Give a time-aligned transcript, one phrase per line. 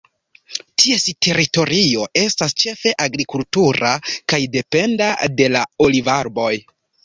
[0.83, 3.95] Ties teritorio estas ĉefe agrikultura
[4.35, 6.53] kaj dependa de la olivarboj.